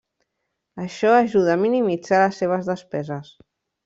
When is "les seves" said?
2.21-2.65